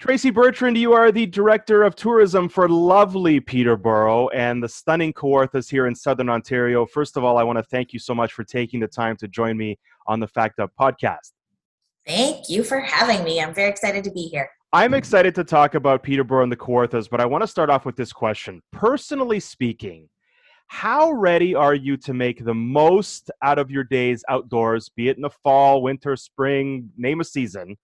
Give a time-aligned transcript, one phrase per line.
[0.00, 5.70] Tracy Bertrand, you are the Director of Tourism for lovely Peterborough and the stunning Kawarthas
[5.70, 6.86] here in Southern Ontario.
[6.86, 9.28] First of all, I want to thank you so much for taking the time to
[9.28, 11.32] join me on the Fact Up podcast.
[12.06, 13.42] Thank you for having me.
[13.42, 14.48] I'm very excited to be here.
[14.72, 17.84] I'm excited to talk about Peterborough and the Kawarthas, but I want to start off
[17.84, 18.62] with this question.
[18.72, 20.08] Personally speaking,
[20.68, 25.16] how ready are you to make the most out of your days outdoors, be it
[25.16, 27.76] in the fall, winter, spring, name a season?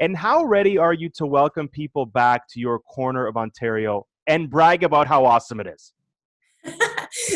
[0.00, 4.48] And how ready are you to welcome people back to your corner of Ontario and
[4.48, 5.92] brag about how awesome it is?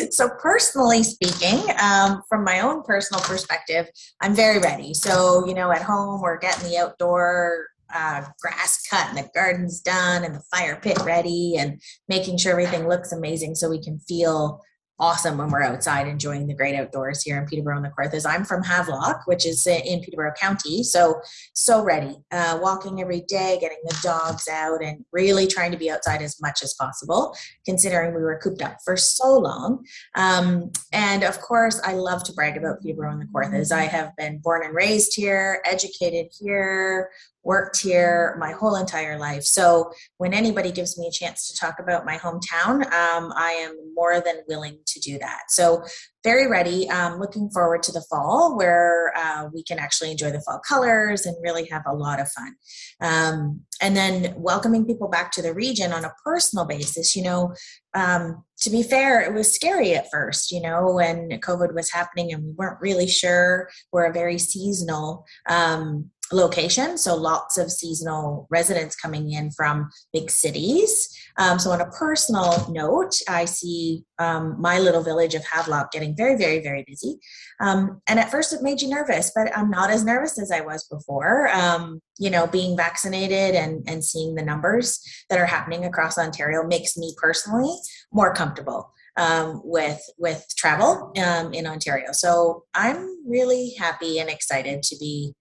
[0.09, 3.87] so personally speaking um, from my own personal perspective
[4.21, 9.09] i'm very ready so you know at home we're getting the outdoor uh, grass cut
[9.09, 13.55] and the garden's done and the fire pit ready and making sure everything looks amazing
[13.55, 14.61] so we can feel
[14.99, 18.25] awesome when we're outside enjoying the great outdoors here in Peterborough and the Kawarthas.
[18.27, 21.21] I'm from Havelock, which is in Peterborough County, so
[21.53, 22.17] so ready.
[22.31, 26.39] Uh, walking every day, getting the dogs out, and really trying to be outside as
[26.41, 27.35] much as possible,
[27.65, 29.85] considering we were cooped up for so long.
[30.15, 33.71] Um, and of course, I love to brag about Peterborough and the Kawarthas.
[33.71, 37.09] I have been born and raised here, educated here,
[37.45, 39.43] worked here my whole entire life.
[39.43, 43.75] So when anybody gives me a chance to talk about my hometown, um, I am
[43.93, 45.43] more than willing to do that.
[45.49, 45.83] So
[46.25, 46.89] very ready.
[46.89, 51.27] Um, looking forward to the fall where uh, we can actually enjoy the fall colors
[51.27, 52.55] and really have a lot of fun.
[52.99, 57.15] Um, and then welcoming people back to the region on a personal basis.
[57.15, 57.53] You know,
[57.93, 62.33] um, to be fair, it was scary at first, you know, when COVID was happening
[62.33, 63.69] and we weren't really sure.
[63.91, 66.97] We're a very seasonal um, location.
[66.97, 71.09] So lots of seasonal residents coming in from big cities.
[71.37, 76.15] Um, so on a personal note, I see um, my little village of Havelock getting
[76.15, 77.19] very, very, very busy.
[77.59, 80.61] Um, and at first it made you nervous, but I'm not as nervous as I
[80.61, 81.49] was before.
[81.49, 86.65] Um, you know, being vaccinated and, and seeing the numbers that are happening across Ontario
[86.65, 87.73] makes me personally
[88.11, 88.91] more comfortable.
[89.17, 92.07] Um, with with travel um, in Ontario.
[92.11, 95.33] So I'm really happy and excited to be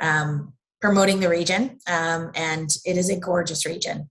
[0.00, 1.78] um, promoting the region.
[1.86, 4.08] Um, and it is a gorgeous region.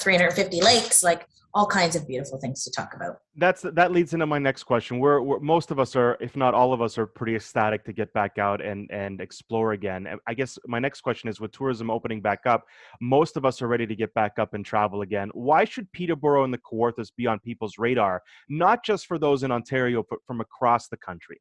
[0.00, 3.18] 350 lakes, like all kinds of beautiful things to talk about.
[3.36, 4.98] That's that leads into my next question.
[4.98, 8.12] We're, most of us are, if not all of us, are pretty ecstatic to get
[8.12, 10.06] back out and and explore again.
[10.26, 12.64] I guess my next question is: with tourism opening back up,
[13.00, 15.30] most of us are ready to get back up and travel again.
[15.32, 19.52] Why should Peterborough and the Kawarthas be on people's radar, not just for those in
[19.52, 21.40] Ontario, but from across the country?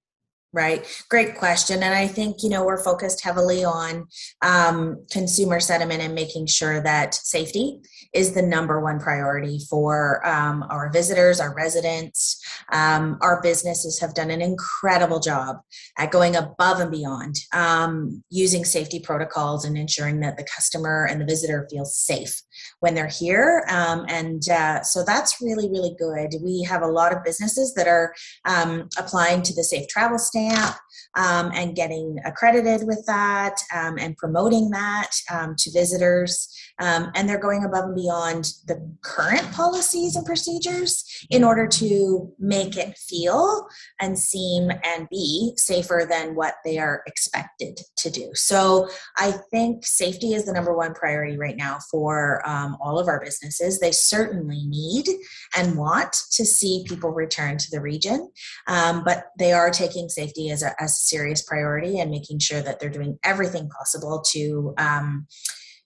[0.53, 0.85] Right.
[1.09, 1.81] Great question.
[1.81, 4.05] And I think, you know, we're focused heavily on
[4.43, 7.79] um, consumer sentiment and making sure that safety
[8.13, 12.39] is the number one priority for um, our visitors, our residents.
[12.71, 15.57] Um, our businesses have done an incredible job
[15.97, 21.19] at going above and beyond um, using safety protocols and ensuring that the customer and
[21.19, 22.43] the visitor feels safe
[22.79, 23.65] when they're here.
[23.69, 26.35] Um, and uh, so that's really, really good.
[26.41, 28.13] We have a lot of businesses that are
[28.45, 30.75] um, applying to the Safe Travel Stamp
[31.15, 36.49] um, and getting accredited with that um, and promoting that um, to visitors.
[36.79, 42.33] Um, and they're going above and beyond the current policies and procedures in order to
[42.39, 43.67] make it feel
[44.01, 48.31] and seem and be safer than what they are expected to do.
[48.33, 53.07] So I think safety is the number one priority right now for um, all of
[53.07, 53.79] our businesses.
[53.79, 55.07] They certainly need
[55.55, 58.31] and want to see people return to the region,
[58.67, 62.61] um, but they are taking safety as a, as a serious priority and making sure
[62.61, 65.27] that they're doing everything possible to um,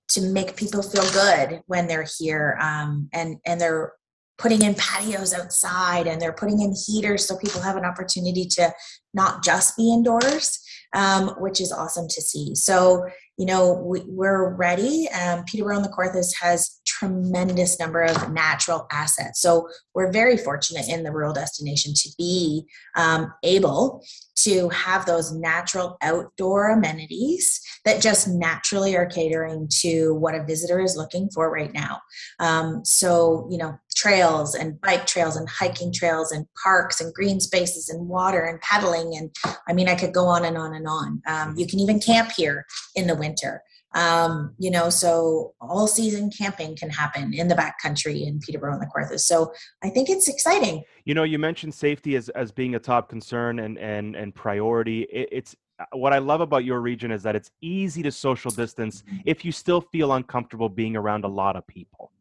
[0.10, 3.94] to make people feel good when they're here um, and and they're
[4.38, 8.72] putting in patios outside and they're putting in heaters so people have an opportunity to
[9.14, 10.60] not just be indoors
[10.94, 12.56] um, which is awesome to see.
[12.56, 13.06] So
[13.38, 18.88] you know we, are ready um, peterborough and the Kawarthas has tremendous number of natural
[18.92, 22.66] assets so we're very fortunate in the rural destination to be
[22.96, 24.02] um, able
[24.38, 30.80] to have those natural outdoor amenities that just naturally are catering to what a visitor
[30.80, 32.00] is looking for right now.
[32.40, 37.40] Um, so, you know, trails and bike trails and hiking trails and parks and green
[37.40, 39.18] spaces and water and paddling.
[39.18, 39.36] And
[39.68, 41.22] I mean, I could go on and on and on.
[41.28, 42.66] Um, you can even camp here
[42.96, 43.62] in the winter.
[43.96, 48.82] Um, you know, so all season camping can happen in the backcountry in Peterborough and
[48.82, 49.22] the Kawarthas.
[49.22, 49.52] So
[49.84, 50.84] I think it's exciting.
[51.06, 55.04] You know, you mentioned safety as, as being a top concern and and and priority.
[55.04, 58.52] It, it's uh, what I love about your region is that it's easy to social
[58.52, 62.12] distance if you still feel uncomfortable being around a lot of people.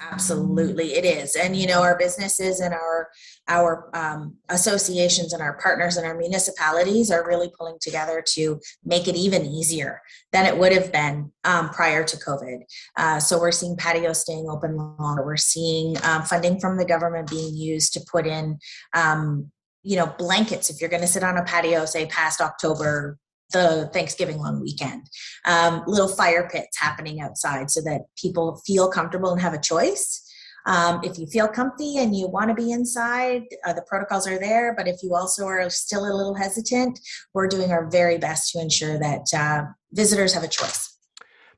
[0.00, 3.08] Absolutely, it is, and you know our businesses and our
[3.48, 9.06] our um, associations and our partners and our municipalities are really pulling together to make
[9.06, 10.00] it even easier
[10.32, 12.62] than it would have been um, prior to COVID.
[12.96, 15.24] Uh, so we're seeing patios staying open longer.
[15.24, 18.58] We're seeing um, funding from the government being used to put in
[18.94, 19.52] um,
[19.84, 23.18] you know blankets if you're going to sit on a patio say past october
[23.54, 25.08] the Thanksgiving long weekend.
[25.46, 30.20] Um, little fire pits happening outside so that people feel comfortable and have a choice.
[30.66, 34.38] Um, if you feel comfy and you want to be inside, uh, the protocols are
[34.38, 34.74] there.
[34.74, 36.98] But if you also are still a little hesitant,
[37.34, 40.98] we're doing our very best to ensure that uh, visitors have a choice.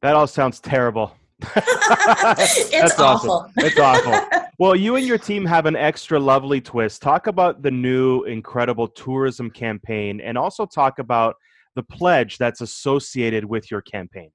[0.03, 1.15] That all sounds terrible.
[1.57, 3.31] it's That's awful.
[3.31, 3.53] Awesome.
[3.59, 4.41] It's awful.
[4.59, 7.03] Well, you and your team have an extra lovely twist.
[7.03, 11.37] Talk about the new incredible tourism campaign and also talk about
[11.77, 14.33] the pledge that's associated with your campaign?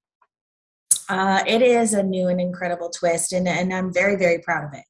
[1.09, 4.73] Uh, it is a new and incredible twist, and, and I'm very, very proud of
[4.73, 4.85] it.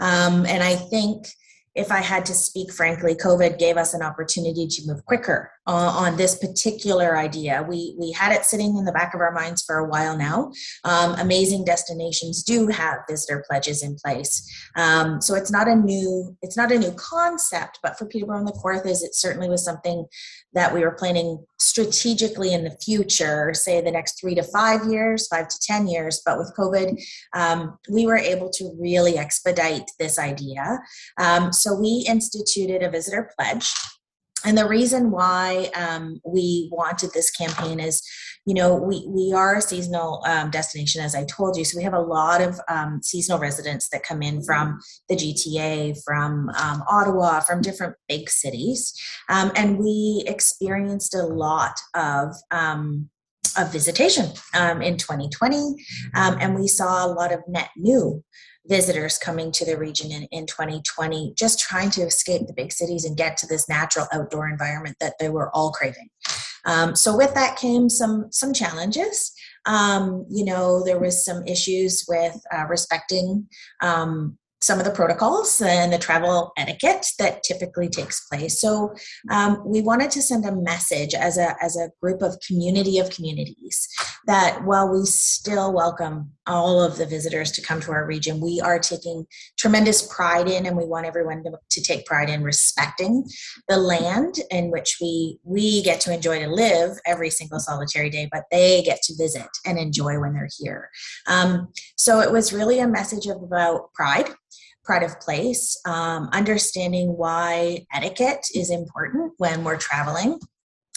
[0.00, 1.28] Um, and I think
[1.76, 5.92] if I had to speak frankly, COVID gave us an opportunity to move quicker uh,
[5.96, 7.64] on this particular idea.
[7.68, 10.52] We we had it sitting in the back of our minds for a while now.
[10.84, 16.36] Um, amazing destinations do have visitor pledges in place, um, so it's not a new
[16.42, 17.78] it's not a new concept.
[17.82, 20.06] But for Peterborough and the Kawarthas, it certainly was something
[20.52, 25.28] that we were planning strategically in the future, say the next three to five years,
[25.28, 26.22] five to 10 years.
[26.24, 27.00] But with COVID,
[27.34, 30.78] um, we were able to really expedite this idea.
[31.18, 33.70] Um, so we instituted a visitor pledge
[34.44, 38.02] and the reason why um, we wanted this campaign is
[38.46, 41.64] you know we, we are a seasonal um, destination as i told you.
[41.64, 45.96] So we have a lot of um, seasonal residents that come in from the gta
[46.04, 48.94] from um, ottawa from different big cities.
[49.28, 53.10] Um, and we experienced a lot of um,
[53.58, 55.74] of visitation in 2020
[56.14, 58.22] and we saw a lot of net new
[58.66, 63.04] visitors coming to the region in, in 2020, just trying to escape the big cities
[63.04, 66.08] and get to this natural outdoor environment that they were all craving.
[66.66, 69.32] Um, so with that came some some challenges.
[69.66, 73.46] Um, you know, there was some issues with uh, respecting
[73.82, 78.60] um, some of the protocols and the travel etiquette that typically takes place.
[78.60, 78.94] So
[79.30, 83.10] um, we wanted to send a message as a as a group of community of
[83.10, 83.88] communities
[84.26, 88.60] that while we still welcome all of the visitors to come to our region, we
[88.60, 89.24] are taking
[89.58, 93.24] tremendous pride in, and we want everyone to, to take pride in respecting
[93.68, 98.28] the land in which we we get to enjoy to live every single solitary day,
[98.30, 100.90] but they get to visit and enjoy when they're here.
[101.26, 104.28] Um, so it was really a message about pride
[104.84, 110.38] pride of place, um, understanding why etiquette is important when we're traveling,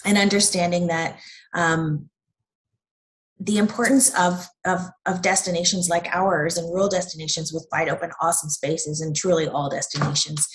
[0.06, 1.20] and understanding that
[1.54, 2.10] um,
[3.40, 8.50] the importance of, of, of destinations like ours and rural destinations with wide open, awesome
[8.50, 10.48] spaces, and truly all destinations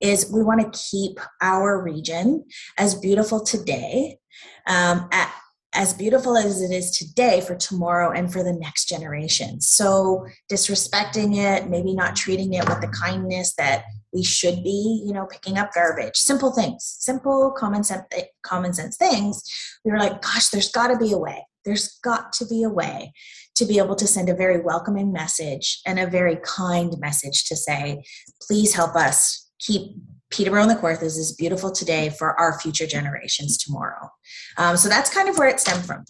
[0.00, 2.44] is we want to keep our region
[2.76, 4.18] as beautiful today
[4.66, 5.32] um, at,
[5.74, 9.60] as beautiful as it is today for tomorrow and for the next generation.
[9.60, 15.12] So disrespecting it, maybe not treating it with the kindness that we should be, you
[15.12, 18.04] know, picking up garbage, simple things, simple common sense,
[18.42, 19.42] common sense things.
[19.84, 21.44] We were like, gosh, there's got to be a way.
[21.64, 23.12] There's got to be a way
[23.56, 27.56] to be able to send a very welcoming message and a very kind message to
[27.56, 28.04] say,
[28.42, 29.96] please help us keep
[30.34, 34.10] Peterborough and the Kawarthas is beautiful today for our future generations tomorrow.
[34.56, 36.04] Um, so that's kind of where it stemmed from.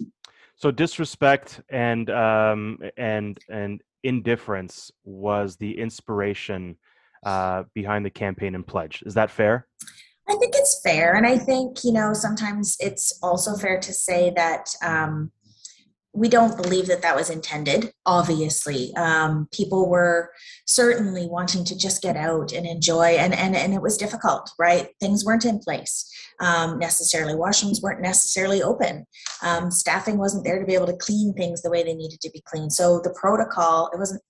[0.56, 6.76] So disrespect and um, and and indifference was the inspiration
[7.26, 9.02] uh, behind the campaign and pledge.
[9.04, 9.66] Is that fair?
[10.28, 14.32] I think it's fair, and I think you know sometimes it's also fair to say
[14.36, 15.32] that um,
[16.14, 18.94] we don't believe that that was intended obviously.
[18.96, 20.30] Um, people were
[20.66, 24.88] certainly wanting to just get out and enjoy and, and and it was difficult right?
[25.00, 27.34] Things weren't in place um, necessarily.
[27.34, 29.06] Washrooms weren't necessarily open.
[29.42, 32.30] Um, staffing wasn't there to be able to clean things the way they needed to
[32.30, 32.72] be cleaned.
[32.72, 34.22] So the protocol it wasn't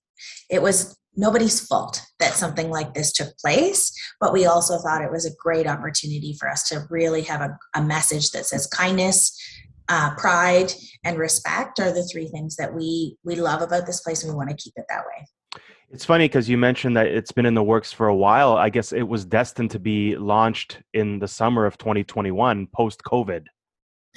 [0.49, 5.11] it was nobody's fault that something like this took place but we also thought it
[5.11, 9.37] was a great opportunity for us to really have a, a message that says kindness
[9.89, 10.71] uh, pride
[11.03, 14.37] and respect are the three things that we we love about this place and we
[14.37, 15.61] want to keep it that way.
[15.91, 18.57] It's funny because you mentioned that it's been in the works for a while.
[18.57, 23.45] I guess it was destined to be launched in the summer of 2021 post covid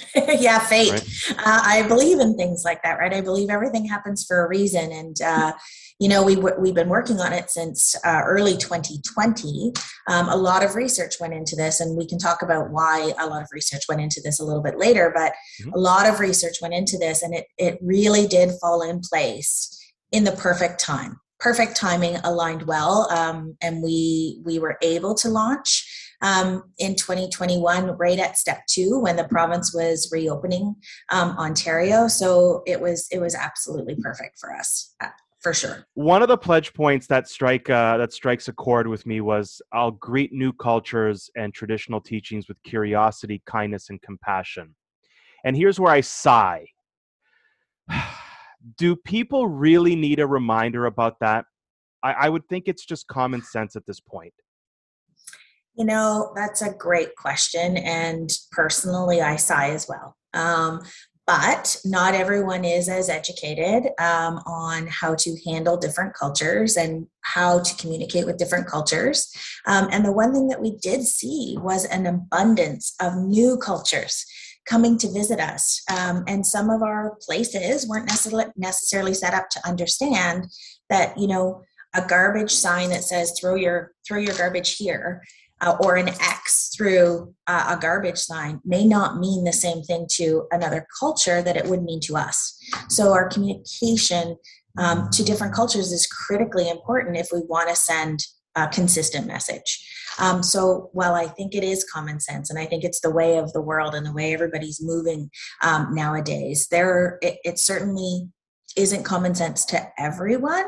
[0.15, 1.35] yeah fate right?
[1.39, 4.91] uh, i believe in things like that right i believe everything happens for a reason
[4.91, 5.51] and uh,
[5.99, 9.73] you know we, we've been working on it since uh, early 2020
[10.07, 13.27] um, a lot of research went into this and we can talk about why a
[13.27, 15.73] lot of research went into this a little bit later but mm-hmm.
[15.73, 19.75] a lot of research went into this and it, it really did fall in place
[20.11, 25.29] in the perfect time perfect timing aligned well um, and we we were able to
[25.29, 25.85] launch
[26.21, 30.75] um, in 2021 right at step two when the province was reopening
[31.11, 32.07] um, ontario.
[32.07, 35.07] So it was it was absolutely perfect for us uh,
[35.39, 35.85] for sure.
[35.93, 39.61] One of the pledge points that strike uh, that strikes a chord with me was
[39.71, 44.75] i'll greet new cultures and traditional teachings with curiosity kindness and compassion.
[45.43, 46.67] And here's where i sigh.
[48.77, 51.45] Do people really need a reminder about that?
[52.03, 54.33] I, I would think it's just common sense at this point
[55.79, 57.77] you know, that's a great question.
[57.77, 60.17] And personally, I sigh as well.
[60.33, 60.81] Um,
[61.25, 67.59] but not everyone is as educated um, on how to handle different cultures and how
[67.61, 69.31] to communicate with different cultures.
[69.67, 74.25] Um, and the one thing that we did see was an abundance of new cultures
[74.65, 75.81] coming to visit us.
[75.89, 78.09] Um, and some of our places weren't
[78.57, 80.47] necessarily, set up to understand
[80.89, 81.61] that, you know,
[81.95, 85.23] a garbage sign that says throw your throw your garbage here
[85.61, 90.07] uh, or an X through uh, a garbage sign may not mean the same thing
[90.11, 92.57] to another culture that it would mean to us.
[92.87, 94.37] So, our communication
[94.77, 98.19] um, to different cultures is critically important if we want to send
[98.55, 99.85] a consistent message.
[100.19, 103.37] Um, so, while I think it is common sense and I think it's the way
[103.37, 105.29] of the world and the way everybody's moving
[105.61, 108.29] um, nowadays, there it, it certainly
[108.75, 110.65] isn't common sense to everyone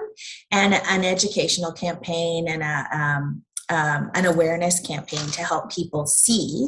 [0.52, 6.68] and an educational campaign and a, um, um, an awareness campaign to help people see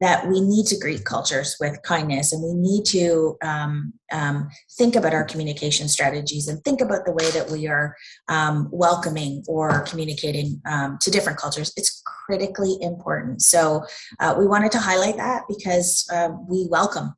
[0.00, 4.96] that we need to greet cultures with kindness and we need to um, um, think
[4.96, 7.94] about our communication strategies and think about the way that we are
[8.28, 11.72] um, welcoming or communicating um, to different cultures.
[11.76, 13.42] It's critically important.
[13.42, 13.84] So
[14.18, 17.14] uh, we wanted to highlight that because uh, we welcome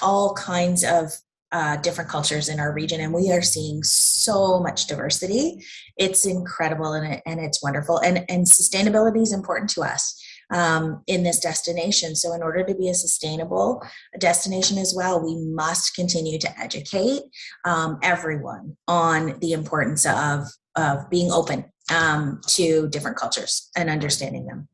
[0.00, 1.12] all kinds of
[1.52, 5.64] uh, different cultures in our region, and we are seeing so much diversity.
[5.96, 7.98] It's incredible and, and it's wonderful.
[7.98, 10.20] And, and sustainability is important to us
[10.52, 12.14] um, in this destination.
[12.14, 13.82] So, in order to be a sustainable
[14.18, 17.22] destination as well, we must continue to educate
[17.64, 24.46] um, everyone on the importance of, of being open um, to different cultures and understanding
[24.46, 24.68] them.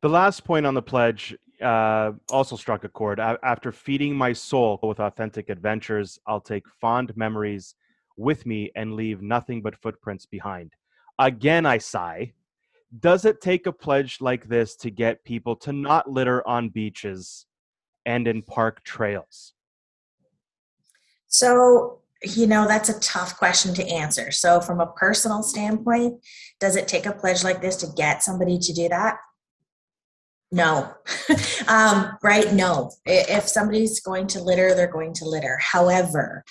[0.00, 3.20] The last point on the pledge uh, also struck a chord.
[3.20, 7.74] after feeding my soul with authentic adventures, I'll take fond memories
[8.16, 10.74] with me and leave nothing but footprints behind.
[11.18, 12.32] Again, I sigh.
[12.98, 17.46] Does it take a pledge like this to get people to not litter on beaches
[18.04, 19.54] and in park trails?
[21.28, 24.30] So, you know, that's a tough question to answer.
[24.30, 26.22] So, from a personal standpoint,
[26.60, 29.16] does it take a pledge like this to get somebody to do that?
[30.52, 30.92] No.
[31.68, 32.90] Um, right no.
[33.06, 35.58] If somebody's going to litter they're going to litter.
[35.60, 36.44] However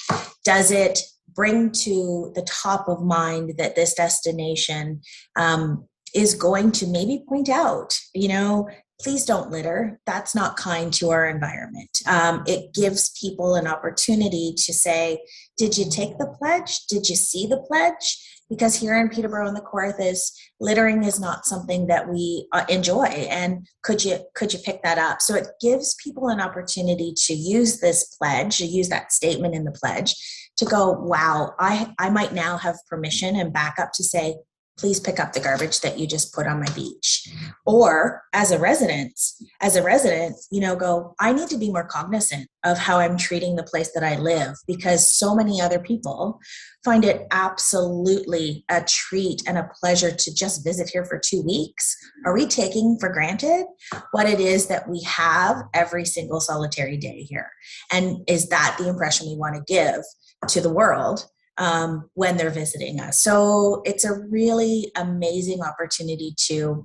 [0.46, 1.00] does it
[1.34, 5.02] bring to the top of mind that this destination
[5.36, 8.70] um, is going to maybe point out you know
[9.02, 10.00] please don't litter.
[10.06, 11.90] That's not kind to our environment.
[12.08, 15.22] Um, it gives people an opportunity to say
[15.58, 16.86] did you take the pledge?
[16.88, 21.46] Did you see the pledge because here in Peterborough and the Kawarthas, littering is not
[21.46, 23.06] something that we uh, enjoy.
[23.06, 25.22] And could you could you pick that up?
[25.22, 29.64] So it gives people an opportunity to use this pledge, to use that statement in
[29.64, 30.14] the pledge,
[30.58, 34.36] to go, wow, I I might now have permission and backup to say,
[34.78, 37.28] please pick up the garbage that you just put on my beach.
[37.66, 39.20] Or as a resident
[39.60, 43.18] as a resident you know go i need to be more cognizant of how i'm
[43.18, 46.40] treating the place that i live because so many other people
[46.84, 51.96] find it absolutely a treat and a pleasure to just visit here for two weeks.
[52.26, 53.66] Are we taking for granted
[54.12, 57.52] what it is that we have every single solitary day here?
[57.92, 60.02] And is that the impression we want to give
[60.48, 61.28] to the world
[61.62, 63.22] um, when they're visiting us.
[63.22, 66.84] So it's a really amazing opportunity to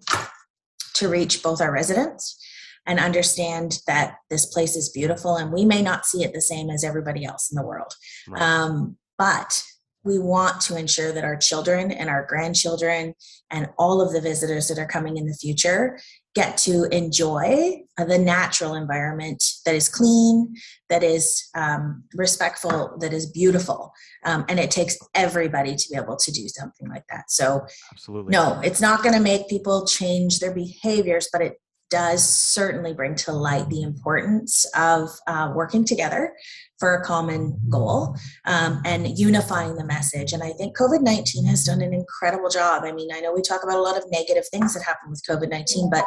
[0.95, 2.39] to reach both our residents
[2.87, 6.71] and understand that this place is beautiful and we may not see it the same
[6.71, 7.93] as everybody else in the world.
[8.29, 8.41] Right.
[8.41, 9.63] Um, but
[10.05, 13.15] we want to ensure that our children and our grandchildren
[13.51, 15.99] and all of the visitors that are coming in the future
[16.37, 20.55] get to enjoy the natural environment that is clean,
[20.91, 23.91] that is um, respectful, that is beautiful.
[24.27, 27.31] Um, and it takes everybody to be able to do something like that.
[27.31, 31.55] So, absolutely, no, it's not going to make people change their behaviors, but it
[31.89, 36.35] does certainly bring to light the importance of uh, working together
[36.79, 40.33] for a common goal um, and unifying the message.
[40.33, 42.85] And I think COVID 19 has done an incredible job.
[42.85, 45.23] I mean, I know we talk about a lot of negative things that happen with
[45.29, 46.05] COVID 19, but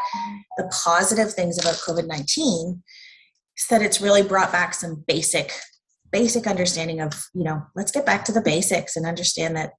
[0.58, 2.84] the positive things about COVID 19
[3.58, 5.52] is that it's really brought back some basic
[6.12, 9.74] basic understanding of you know let's get back to the basics and understand that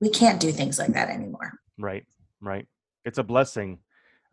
[0.00, 1.52] we can't do things like that anymore.
[1.78, 2.04] Right,
[2.40, 2.66] right.
[3.04, 3.78] It's a blessing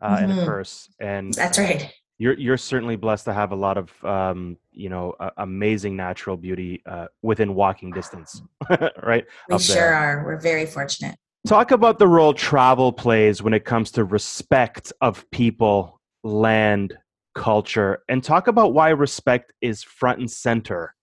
[0.00, 0.24] uh, mm-hmm.
[0.24, 0.46] and a mm-hmm.
[0.46, 1.92] curse, and that's right.
[2.18, 6.36] You're you're certainly blessed to have a lot of um, you know uh, amazing natural
[6.36, 8.42] beauty uh, within walking distance,
[9.02, 9.24] right?
[9.48, 10.24] We sure are.
[10.24, 11.16] We're very fortunate.
[11.46, 16.98] Talk about the role travel plays when it comes to respect of people, land,
[17.34, 20.94] culture, and talk about why respect is front and center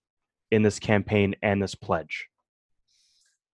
[0.50, 2.28] in this campaign and this pledge.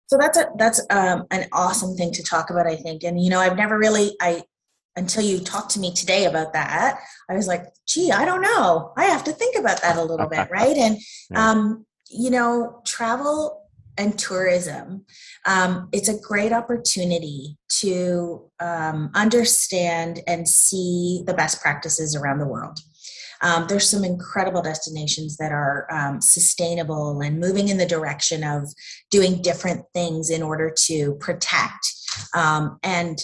[0.07, 3.03] So that's a that's um, an awesome thing to talk about, I think.
[3.03, 4.43] And you know, I've never really I
[4.99, 8.93] until you talked to me today about that, I was like, gee, I don't know.
[8.97, 10.75] I have to think about that a little bit, right?
[10.75, 10.97] And
[11.33, 15.05] um, you know, travel and tourism,
[15.45, 22.47] um, it's a great opportunity to um, understand and see the best practices around the
[22.47, 22.79] world.
[23.41, 28.67] Um, there's some incredible destinations that are um, sustainable and moving in the direction of
[29.11, 31.93] doing different things in order to protect
[32.35, 33.19] um, and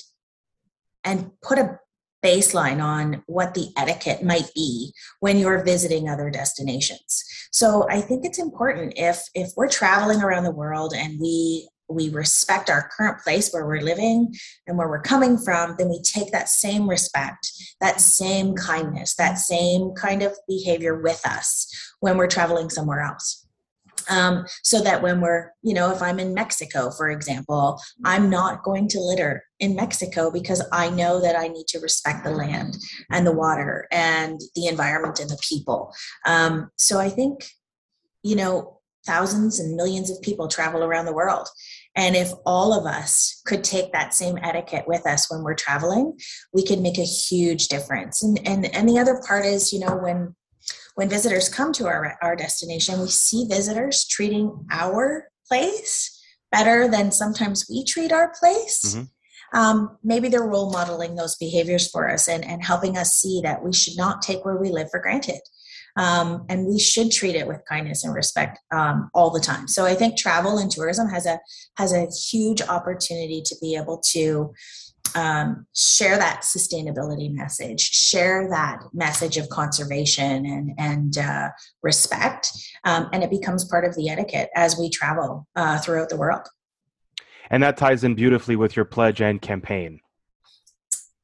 [1.06, 1.80] and put a
[2.24, 8.26] baseline on what the etiquette might be when you're visiting other destinations so i think
[8.26, 13.22] it's important if if we're traveling around the world and we we respect our current
[13.22, 14.34] place where we're living
[14.68, 19.38] and where we're coming from, then we take that same respect, that same kindness, that
[19.38, 21.68] same kind of behavior with us
[22.00, 23.45] when we're traveling somewhere else.
[24.10, 28.64] Um, so that when we're, you know, if I'm in Mexico, for example, I'm not
[28.64, 32.78] going to litter in Mexico because I know that I need to respect the land
[33.12, 35.94] and the water and the environment and the people.
[36.26, 37.46] Um, so I think,
[38.24, 41.48] you know, thousands and millions of people travel around the world.
[41.96, 46.18] And if all of us could take that same etiquette with us when we're traveling,
[46.54, 48.24] we could make a huge difference.
[48.24, 50.36] And and, and the other part is, you know, when
[50.96, 56.12] when visitors come to our, our destination, we see visitors treating our place
[56.52, 58.96] better than sometimes we treat our place.
[58.96, 59.58] Mm-hmm.
[59.58, 63.64] Um, maybe they're role modeling those behaviors for us and, and helping us see that
[63.64, 65.40] we should not take where we live for granted
[65.98, 69.68] um, and we should treat it with kindness and respect um, all the time.
[69.68, 71.40] So I think travel and tourism has a
[71.78, 74.54] has a huge opportunity to be able to
[75.16, 81.50] um, share that sustainability message, share that message of conservation and and uh,
[81.82, 82.52] respect,
[82.84, 86.48] um, and it becomes part of the etiquette as we travel uh, throughout the world.
[87.50, 90.02] And that ties in beautifully with your pledge and campaign.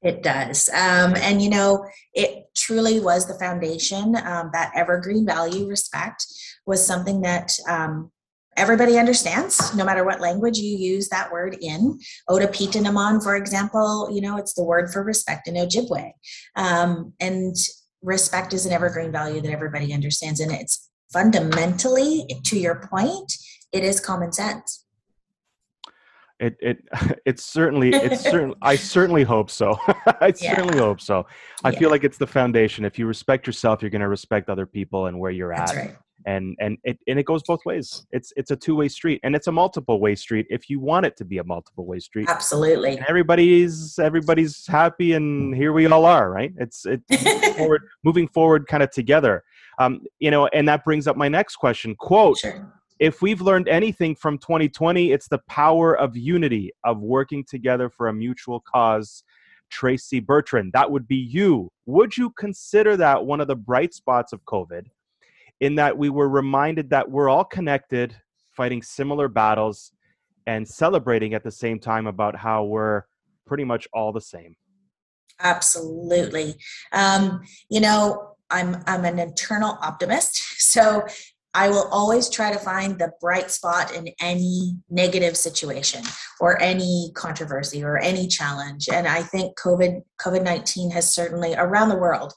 [0.02, 0.68] It does.
[0.70, 4.16] Um, and, you know, it truly was the foundation.
[4.16, 6.26] Um, that evergreen value respect
[6.66, 8.12] was something that um,
[8.62, 12.00] everybody understands, no matter what language you use that word in.
[12.30, 16.12] Ota Pitanamon, for example, you know, it's the word for respect in Ojibwe.
[16.56, 17.56] Um, and
[18.04, 20.40] respect is an evergreen value that everybody understands.
[20.40, 23.34] And it's fundamentally, to your point,
[23.74, 24.86] it is common sense
[26.42, 26.84] it it
[27.26, 29.78] it's certainly it's certain I certainly hope so.
[29.88, 30.56] I yeah.
[30.56, 31.26] certainly hope so.
[31.64, 31.80] I yeah.
[31.80, 32.84] feel like it's the foundation.
[32.84, 35.68] If you respect yourself, you're going to respect other people and where you're at.
[35.68, 35.78] That's at.
[35.78, 35.96] Right.
[36.26, 38.06] And and it and it goes both ways.
[38.12, 41.06] It's it's a two way street, and it's a multiple way street if you want
[41.06, 42.28] it to be a multiple way street.
[42.30, 42.98] Absolutely.
[42.98, 46.30] And everybody's everybody's happy, and here we all are.
[46.30, 46.54] Right?
[46.58, 49.44] It's it's moving forward, moving forward, kind of together.
[49.80, 51.96] Um, you know, and that brings up my next question.
[51.96, 52.38] Quote.
[52.38, 57.90] Sure if we've learned anything from 2020, it's the power of unity, of working together
[57.90, 59.24] for a mutual cause.
[59.72, 61.72] Tracy Bertrand, that would be you.
[61.88, 64.86] Would you consider that one of the bright spots of COVID
[65.62, 68.16] in that we were reminded that we're all connected,
[68.52, 69.92] fighting similar battles,
[70.48, 73.04] and celebrating at the same time about how we're
[73.46, 74.56] pretty much all the same?
[75.40, 76.56] Absolutely.
[76.92, 80.44] Um, you know, I'm I'm an internal optimist.
[80.72, 81.06] So
[81.54, 86.02] I will always try to find the bright spot in any negative situation
[86.40, 88.88] or any controversy or any challenge.
[88.88, 92.34] And I think COVID COVID nineteen has certainly around the world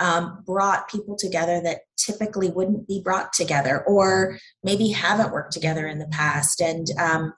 [0.00, 5.86] um, brought people together that typically wouldn't be brought together or maybe haven't worked together
[5.86, 6.60] in the past.
[6.60, 7.32] And, um,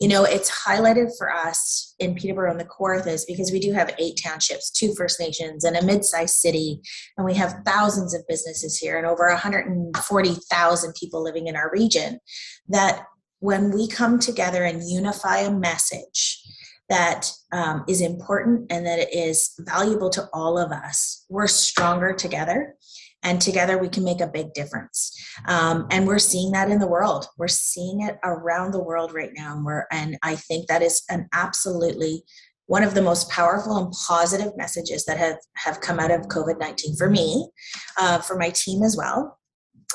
[0.00, 3.94] you know, it's highlighted for us in Peterborough and the Kawarthas because we do have
[3.98, 6.80] eight townships, two First Nations, and a mid sized city.
[7.16, 12.20] And we have thousands of businesses here and over 140,000 people living in our region.
[12.68, 13.04] That
[13.40, 16.40] when we come together and unify a message,
[16.88, 21.24] that um, is important and that it is valuable to all of us.
[21.28, 22.74] We're stronger together,
[23.22, 25.16] and together we can make a big difference.
[25.46, 27.26] Um, and we're seeing that in the world.
[27.38, 31.02] We're seeing it around the world right now, and we're and I think that is
[31.08, 32.22] an absolutely
[32.66, 36.58] one of the most powerful and positive messages that have have come out of COVID
[36.58, 37.48] nineteen for me,
[37.98, 39.38] uh, for my team as well,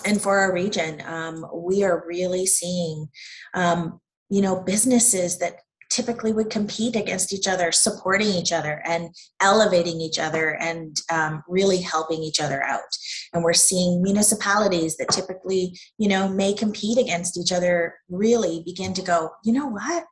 [0.05, 1.01] and for our region.
[1.05, 3.09] Um, we are really seeing,
[3.53, 3.99] um,
[4.29, 9.99] you know, businesses that typically would compete against each other, supporting each other and elevating
[9.99, 12.95] each other and um, really helping each other out.
[13.33, 18.93] And we're seeing municipalities that typically, you know, may compete against each other really begin
[18.93, 20.05] to go, you know what?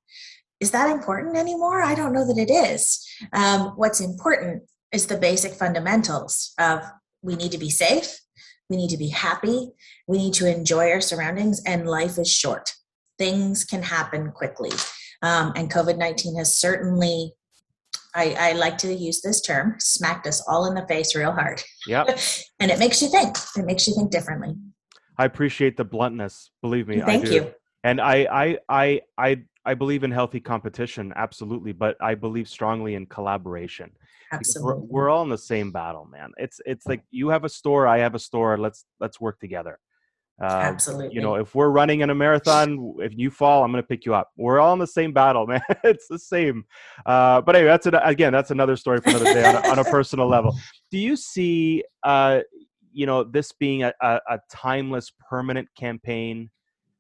[0.60, 1.84] Is that important anymore?
[1.84, 3.06] I don't know that it is.
[3.34, 6.82] Um, what's important is the basic fundamentals of
[7.22, 8.20] we need to be safe,
[8.70, 9.72] we need to be happy,
[10.08, 12.72] we need to enjoy our surroundings, and life is short.
[13.18, 14.72] Things can happen quickly.
[15.22, 17.34] Um, and COVID 19 has certainly,
[18.14, 21.64] I, I, like to use this term, smacked us all in the face real hard.
[21.88, 22.20] Yep.
[22.60, 23.36] and it makes you think.
[23.56, 24.56] It makes you think differently.
[25.18, 26.52] I appreciate the bluntness.
[26.62, 27.02] Believe me.
[27.02, 27.52] Thank you.
[27.84, 32.96] And I, I, I, I, I believe in healthy competition, absolutely, but I believe strongly
[32.96, 33.92] in collaboration.
[34.32, 34.88] Absolutely.
[34.90, 36.32] We're, we're all in the same battle, man.
[36.38, 38.58] It's it's like you have a store, I have a store.
[38.58, 39.80] Let's let's work together.
[40.42, 41.16] Uh, Absolutely.
[41.16, 44.06] You know, if we're running in a marathon, if you fall, I'm going to pick
[44.06, 44.30] you up.
[44.38, 45.62] We're all in the same battle, man.
[45.84, 46.66] it's the same.
[47.06, 49.80] Uh, but anyway, that's an, again, that's another story for another day on, a, on
[49.80, 50.56] a personal level.
[50.92, 52.42] Do you see, uh,
[52.92, 56.52] you know, this being a, a, a, timeless, permanent campaign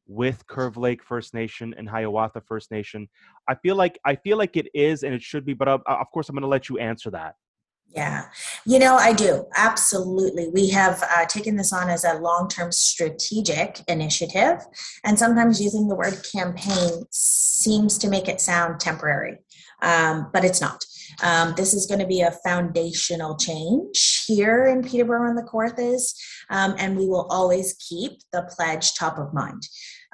[0.07, 3.07] with Curve Lake First Nation and Hiawatha First Nation?
[3.47, 5.53] I feel like I feel like it is, and it should be.
[5.53, 7.35] But uh, of course, I'm going to let you answer that.
[7.95, 8.25] Yeah,
[8.65, 9.45] you know, I do.
[9.55, 10.49] Absolutely.
[10.49, 14.59] We have uh, taken this on as a long term strategic initiative.
[15.03, 19.37] And sometimes using the word campaign seems to make it sound temporary,
[19.81, 20.83] um, but it's not.
[21.23, 26.13] Um, this is going to be a foundational change here in Peterborough and the Kawarthas,
[26.49, 29.63] um, and we will always keep the pledge top of mind.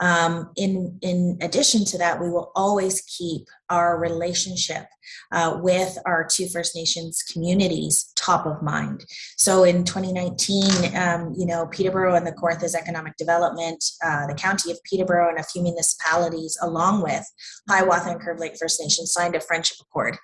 [0.03, 4.85] Um, in, in addition to that, we will always keep our relationship
[5.31, 9.05] uh, with our two First Nations communities top of mind.
[9.37, 14.71] So in 2019, um, you know, Peterborough and the Kawarthas Economic Development, uh, the County
[14.71, 17.25] of Peterborough and a few municipalities, along with
[17.69, 20.17] Hiawatha and Curve Lake First Nation, signed a friendship accord.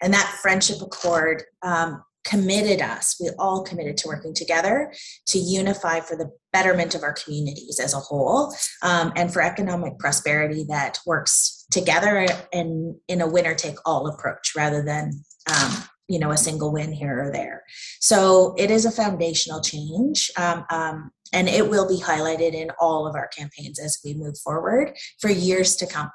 [0.00, 4.92] And that friendship accord um, committed us, we all committed to working together
[5.26, 9.98] to unify for the betterment of our communities as a whole um, and for economic
[9.98, 15.12] prosperity that works together in, in a winner take all approach rather than
[15.48, 15.72] um,
[16.06, 17.62] you know a single win here or there.
[18.00, 23.06] So it is a foundational change um, um, and it will be highlighted in all
[23.06, 26.10] of our campaigns as we move forward for years to come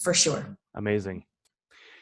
[0.00, 0.56] for sure.
[0.74, 1.24] Amazing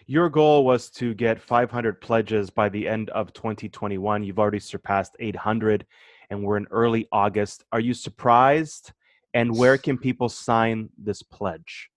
[0.06, 4.24] your goal was to get 500 pledges by the end of 2021.
[4.24, 5.86] You've already surpassed 800,
[6.30, 7.64] and we're in early August.
[7.72, 8.92] Are you surprised?
[9.32, 11.90] And where can people sign this pledge?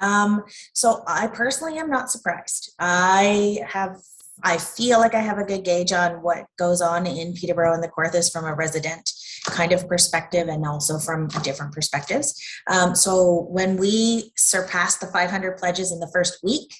[0.00, 2.74] Um, so I personally am not surprised.
[2.78, 3.96] I have
[4.42, 7.82] I feel like I have a good gauge on what goes on in Peterborough and
[7.82, 9.12] the Kawarthas from a resident
[9.44, 12.40] kind of perspective and also from different perspectives.
[12.70, 16.72] Um, so when we surpassed the 500 pledges in the first week,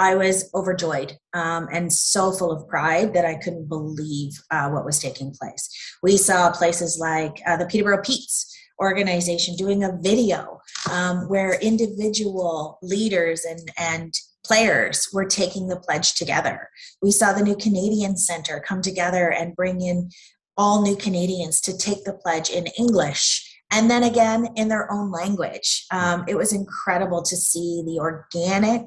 [0.00, 4.86] I was overjoyed um, and so full of pride that I couldn't believe uh, what
[4.86, 5.68] was taking place.
[6.02, 8.46] We saw places like uh, the Peterborough Petes
[8.80, 16.14] organization doing a video um, where individual leaders and, and players were taking the pledge
[16.14, 16.70] together.
[17.02, 20.08] We saw the New Canadian Center come together and bring in
[20.56, 25.10] all new Canadians to take the pledge in English and then again in their own
[25.10, 25.86] language.
[25.92, 28.82] Um, it was incredible to see the organic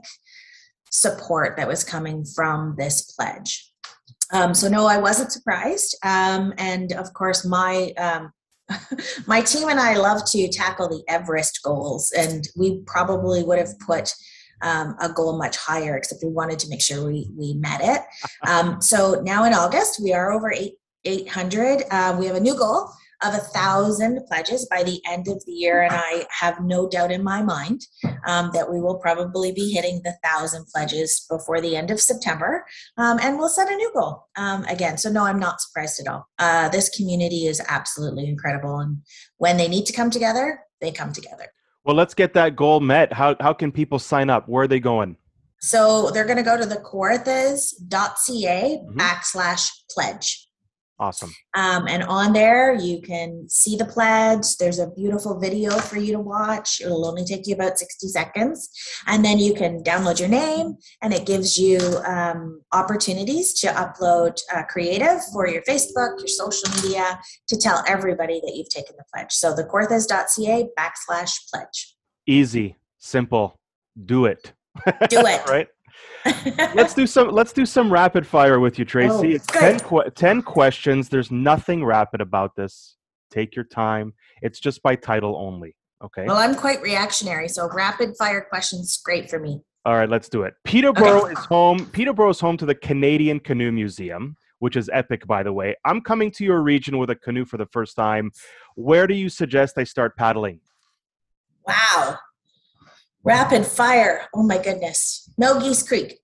[0.94, 3.72] support that was coming from this pledge.
[4.32, 5.98] Um, so no, I wasn't surprised.
[6.04, 8.32] Um, and of course, my um,
[9.28, 13.78] my team and I love to tackle the Everest goals, and we probably would have
[13.80, 14.14] put
[14.62, 18.02] um, a goal much higher, except we wanted to make sure we we met it.
[18.46, 20.74] Um, so now in August, we are over eight
[21.06, 21.84] eight hundred.
[21.90, 22.90] Uh, we have a new goal
[23.24, 27.12] of a thousand pledges by the end of the year, and I have no doubt
[27.12, 27.82] in my mind
[28.28, 32.66] um, that we will probably be hitting the thousand pledges before the end of September,
[32.98, 34.98] um, and we'll set a new goal um, again.
[34.98, 36.28] So no, I'm not surprised at all.
[36.40, 38.98] Uh, this community is absolutely incredible, and
[39.38, 41.46] when they need to come together, they come together.
[41.86, 43.14] Well, let's get that goal met.
[43.14, 44.48] How how can people sign up?
[44.48, 45.18] Where are they going?
[45.64, 49.00] So they're going to go to the kawarthas.ca mm-hmm.
[49.00, 50.50] backslash pledge.
[51.00, 51.34] Awesome.
[51.56, 54.58] Um, and on there, you can see the pledge.
[54.58, 56.82] There's a beautiful video for you to watch.
[56.82, 58.70] It'll only take you about 60 seconds.
[59.08, 64.40] And then you can download your name, and it gives you um, opportunities to upload
[64.54, 69.04] uh, creative for your Facebook, your social media, to tell everybody that you've taken the
[69.14, 69.32] pledge.
[69.32, 71.96] So the kawarthas.ca backslash pledge.
[72.28, 73.60] Easy, simple.
[74.06, 74.54] Do it.
[74.86, 74.92] Do
[75.26, 75.48] it.
[75.48, 75.68] right?
[76.74, 80.10] Let's do some let's do some rapid fire with you tracy oh, it's 10, qu-
[80.16, 82.96] 10 questions there's nothing rapid about this
[83.30, 88.16] take your time it's just by title only okay well i'm quite reactionary so rapid
[88.18, 90.54] fire questions great for me All right, let's do it.
[90.63, 91.86] Peterborough is home.
[91.92, 95.76] Peterborough is home to the Canadian Canoe Museum, which is epic, by the way.
[95.84, 98.32] I'm coming to your region with a canoe for the first time.
[98.76, 100.62] Where do you suggest I start paddling?
[101.68, 102.18] Wow.
[103.26, 104.28] Rapid fire.
[104.36, 105.32] Oh my goodness.
[105.38, 106.20] Nogies Creek.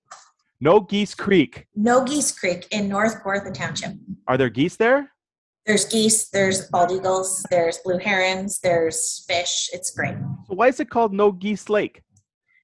[0.60, 1.66] Nogies Creek.
[1.74, 3.92] Nogies Creek in North Kawartha Township.
[4.28, 5.10] Are there geese there?
[5.64, 9.70] There's geese, there's bald eagles, there's blue herons, there's fish.
[9.72, 10.16] It's great.
[10.46, 12.02] So why is it called Nogies Lake?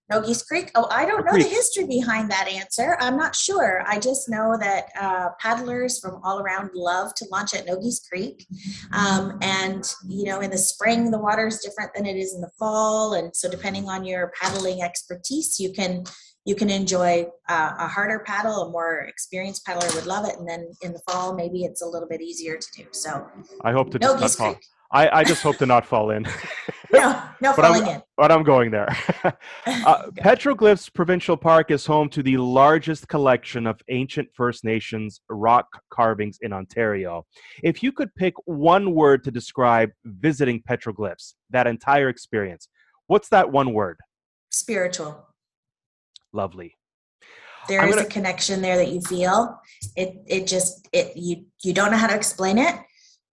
[0.09, 0.71] Nogies Creek?
[0.75, 1.45] Oh, I don't know Creek.
[1.45, 2.97] the history behind that answer.
[3.01, 3.83] I'm not sure.
[3.87, 8.47] I just know that uh, paddlers from all around love to launch at Nogies Creek.
[8.93, 12.41] Um, and, you know, in the spring, the water is different than it is in
[12.41, 13.15] the fall.
[13.15, 16.05] And so, depending on your paddling expertise, you can
[16.45, 20.49] you can enjoy uh, a harder paddle a more experienced paddler would love it and
[20.49, 23.27] then in the fall maybe it's a little bit easier to do so
[23.63, 24.37] I hope to just Nogies.
[24.37, 24.65] Creek.
[24.93, 26.23] I, I just hope to not fall in,
[26.93, 28.89] no no But I'm- falling in but I'm going there.
[29.67, 35.67] Uh, Petroglyphs Provincial Park is home to the largest collection of ancient First Nations rock
[35.91, 37.25] carvings in Ontario.
[37.63, 42.69] If you could pick one word to describe visiting petroglyphs, that entire experience,
[43.09, 43.99] what's that one word?
[44.51, 45.27] spiritual
[46.33, 46.75] Lovely.
[47.69, 49.61] There I'm is gonna- a connection there that you feel
[49.97, 52.75] it it just it you you don't know how to explain it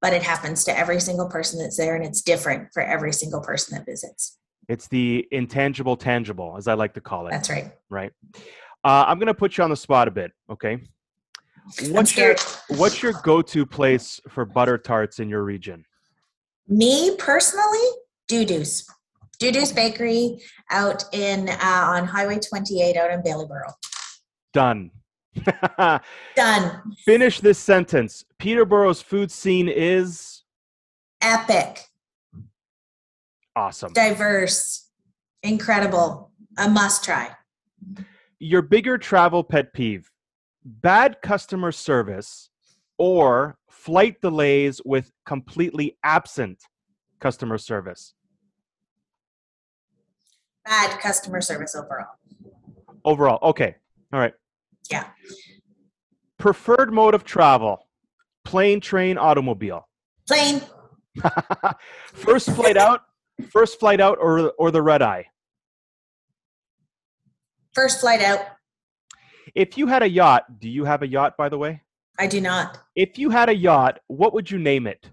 [0.04, 3.42] but it happens to every single person that's there and it's different for every single
[3.42, 4.38] person that visits
[4.68, 7.32] It's the intangible tangible, as I like to call it.
[7.32, 8.12] that's right right?
[8.84, 10.84] Uh, I'm going to put you on the spot a bit, okay?
[11.88, 12.36] What's your,
[12.68, 15.86] what's your go-to place for butter tarts in your region?
[16.68, 17.86] me personally
[18.30, 18.88] doo-doos
[19.38, 20.40] doo-doos bakery
[20.72, 23.70] out in uh, on highway 28 out in Bailieboro
[24.54, 24.92] Done.
[26.36, 28.26] done Finish this sentence.
[28.38, 30.44] Peterborough's food scene is
[31.22, 31.86] epic
[33.56, 33.94] awesome.
[33.94, 34.90] diverse
[35.42, 37.30] incredible a must try
[38.40, 40.12] Your bigger travel pet peeve:
[40.66, 42.50] bad customer service
[42.98, 46.64] or flight delays with completely absent
[47.20, 48.14] customer service.
[50.66, 52.08] bad customer service overall
[53.06, 53.76] Overall, okay.
[54.14, 54.34] All right.
[54.92, 55.08] Yeah
[56.40, 57.88] Preferred mode of travel:
[58.44, 59.88] plane, train, automobile.
[60.28, 60.62] plane
[62.14, 63.02] first flight out,
[63.50, 65.26] first flight out, or or the red eye.
[67.74, 68.40] first flight out
[69.56, 71.82] If you had a yacht, do you have a yacht, by the way?
[72.20, 75.10] i do not If you had a yacht, what would you name it?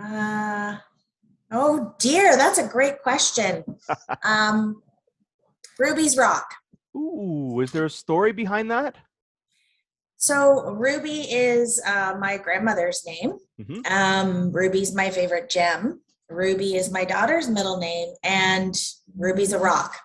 [0.00, 0.76] Uh,
[1.50, 3.64] oh dear, that's a great question.
[4.24, 4.82] um,
[5.78, 6.46] Ruby's Rock.
[6.96, 8.96] Ooh, is there a story behind that?
[10.16, 13.34] So Ruby is uh, my grandmother's name.
[13.60, 13.86] Mhm.
[13.90, 16.00] Um, Ruby's my favorite gem.
[16.28, 18.74] Ruby is my daughter's middle name, and
[19.16, 19.96] Ruby's a rock.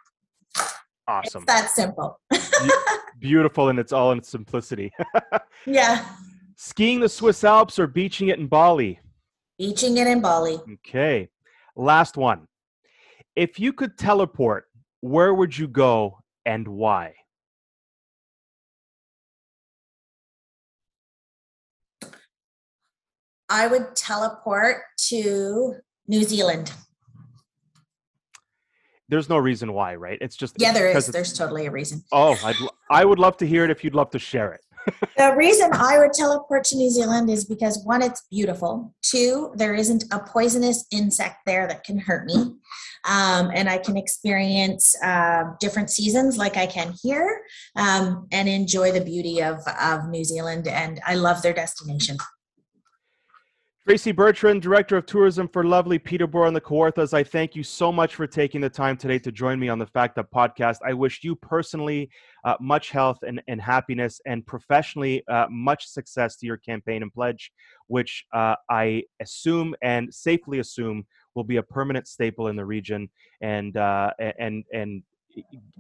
[1.08, 2.20] Awesome, It's that simple.
[3.20, 4.92] beautiful, and it's all in its simplicity.
[5.66, 6.06] yeah,
[6.56, 9.00] Skiing the Swiss Alps or beaching it in Bali?
[9.60, 10.60] beaching it in Bali.
[10.76, 11.30] Okay,
[11.76, 12.48] last one.
[13.36, 14.66] If you could teleport,
[15.04, 17.14] where would you go and why?
[23.50, 24.78] I would teleport
[25.10, 25.76] to
[26.08, 26.72] New Zealand.
[29.10, 30.18] There's no reason why, right?
[30.22, 32.02] It's just Yeah, there because There's totally a reason.
[32.14, 32.56] Oh, I'd,
[32.90, 34.62] I would love to hear it if you'd love to share it.
[35.18, 38.94] The reason I would teleport to New Zealand is because one, it's beautiful.
[39.02, 42.56] Two, there isn't a poisonous insect there that can hurt me.
[43.06, 47.42] Um, and I can experience uh, different seasons like I can here
[47.76, 50.68] um, and enjoy the beauty of, of New Zealand.
[50.68, 52.18] And I love their destination.
[53.86, 57.92] Tracy Bertrand, Director of Tourism for lovely Peterborough and the Kawarthas, I thank you so
[57.92, 60.78] much for taking the time today to join me on the Fact Up podcast.
[60.86, 62.10] I wish you personally
[62.46, 67.14] uh, much health and, and happiness, and professionally uh, much success to your campaign and
[67.14, 67.52] pledge,
[67.88, 73.10] which uh, I assume and safely assume will be a permanent staple in the region
[73.42, 75.04] and uh, and and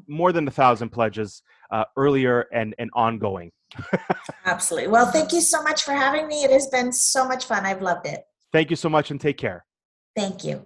[0.10, 3.54] more than a thousand pledges uh, earlier and and ongoing.
[4.46, 4.90] Absolutely.
[4.90, 6.44] Well, thank you so much for having me.
[6.44, 7.66] It has been so much fun.
[7.66, 8.24] I've loved it.
[8.52, 9.66] Thank you so much and take care.
[10.16, 10.66] Thank you.